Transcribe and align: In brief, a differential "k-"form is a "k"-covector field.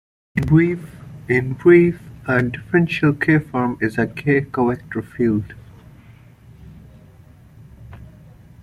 In 0.35 0.47
brief, 0.47 0.79
a 1.29 2.41
differential 2.41 3.13
"k-"form 3.13 3.77
is 3.81 3.99
a 3.99 4.07
"k"-covector 4.07 5.03
field. 5.05 5.53